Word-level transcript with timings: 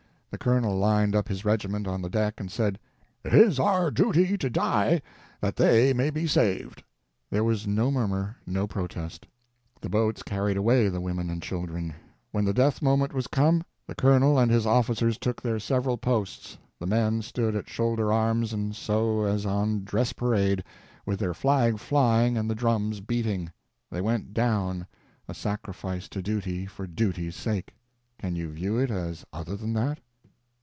The 0.31 0.37
colonel 0.37 0.77
lined 0.77 1.13
up 1.13 1.27
his 1.27 1.43
regiment 1.43 1.87
on 1.89 2.01
the 2.01 2.09
deck 2.09 2.35
and 2.37 2.49
said 2.49 2.79
"it 3.21 3.33
is 3.33 3.59
our 3.59 3.91
duty 3.91 4.37
to 4.37 4.49
die, 4.49 5.01
that 5.41 5.57
they 5.57 5.91
may 5.91 6.09
be 6.09 6.25
saved." 6.25 6.83
There 7.29 7.43
was 7.43 7.67
no 7.67 7.91
murmur, 7.91 8.37
no 8.47 8.65
protest. 8.65 9.27
The 9.81 9.89
boats 9.89 10.23
carried 10.23 10.55
away 10.55 10.87
the 10.87 11.01
women 11.01 11.29
and 11.29 11.41
children. 11.43 11.95
When 12.31 12.45
the 12.45 12.53
death 12.53 12.81
moment 12.81 13.11
was 13.13 13.27
come, 13.27 13.65
the 13.87 13.93
colonel 13.93 14.39
and 14.39 14.49
his 14.49 14.65
officers 14.65 15.17
took 15.17 15.41
their 15.41 15.59
several 15.59 15.97
posts, 15.97 16.57
the 16.79 16.87
men 16.87 17.21
stood 17.21 17.53
at 17.53 17.67
shoulder 17.69 18.09
arms, 18.13 18.53
and 18.53 18.73
so, 18.73 19.25
as 19.25 19.45
on 19.45 19.83
dress 19.83 20.13
parade, 20.13 20.63
with 21.05 21.19
their 21.19 21.33
flag 21.33 21.77
flying 21.77 22.37
and 22.37 22.49
the 22.49 22.55
drums 22.55 23.01
beating, 23.01 23.51
they 23.89 23.99
went 23.99 24.33
down, 24.33 24.87
a 25.27 25.33
sacrifice 25.33 26.07
to 26.07 26.21
duty 26.21 26.65
for 26.65 26.87
duty's 26.87 27.35
sake. 27.35 27.75
Can 28.17 28.37
you 28.37 28.47
view 28.51 28.77
it 28.77 28.89
as 28.89 29.25
other 29.33 29.57
than 29.57 29.73
that? 29.73 29.99